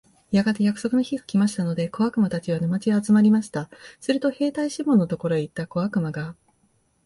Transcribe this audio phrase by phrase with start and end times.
[0.31, 3.69] やがて約束の日が来ましたので、小悪魔たちは、沼地へ集まりました。
[3.99, 6.35] すると兵隊シモンのところへ行った小悪魔が、